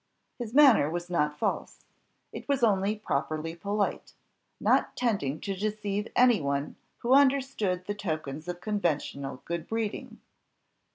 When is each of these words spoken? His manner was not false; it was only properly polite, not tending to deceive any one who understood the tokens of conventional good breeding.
His 0.39 0.55
manner 0.55 0.89
was 0.89 1.11
not 1.11 1.37
false; 1.37 1.85
it 2.33 2.47
was 2.49 2.63
only 2.63 2.95
properly 2.95 3.53
polite, 3.53 4.13
not 4.59 4.97
tending 4.97 5.39
to 5.41 5.55
deceive 5.55 6.07
any 6.15 6.41
one 6.41 6.75
who 7.03 7.13
understood 7.13 7.85
the 7.85 7.93
tokens 7.93 8.47
of 8.47 8.61
conventional 8.61 9.43
good 9.45 9.67
breeding. 9.67 10.19